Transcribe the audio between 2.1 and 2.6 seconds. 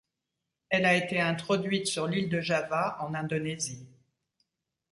de